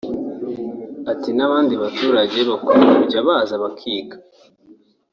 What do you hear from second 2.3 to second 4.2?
bakwiye kujya baza bakiga